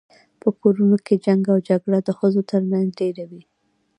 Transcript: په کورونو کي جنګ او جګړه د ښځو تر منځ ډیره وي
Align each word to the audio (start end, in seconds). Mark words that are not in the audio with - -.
په 0.41 0.49
کورونو 0.61 0.97
کي 1.05 1.15
جنګ 1.25 1.43
او 1.53 1.57
جګړه 1.69 1.99
د 2.03 2.09
ښځو 2.19 2.41
تر 2.51 2.61
منځ 2.71 2.87
ډیره 2.99 3.23
وي 3.29 3.43